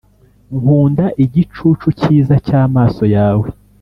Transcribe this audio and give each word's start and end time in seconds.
nkunda 0.59 1.05
igicucu 1.23 1.87
cyiza 1.99 2.35
cyamaso 2.47 3.03
yawe 3.15 3.47